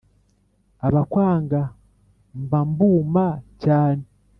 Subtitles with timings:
[0.87, 1.61] abakwanga
[2.41, 3.25] mba mbuma
[3.63, 4.03] cyane.